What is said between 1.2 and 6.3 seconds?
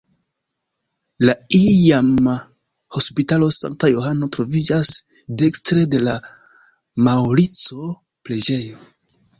La iama Hospitalo Sankta Johano troviĝas dekstre de la